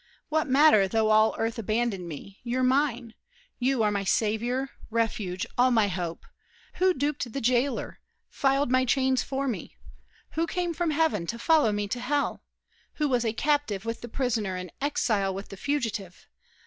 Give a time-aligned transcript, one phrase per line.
[0.29, 3.13] What matter Though all the earth abandon me, you're mine!
[3.59, 6.25] You are my savior, refuge, all my hope!
[6.77, 9.77] Who duped the jailer, filed my chains for me?
[10.31, 12.41] Who came from heaven to follow me to hell?
[12.95, 16.25] Who was a captive with the prisoner, An exile with the fugitive?